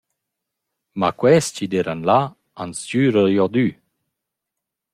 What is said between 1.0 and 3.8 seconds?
quels chi d’eiran là han sgüra giodü.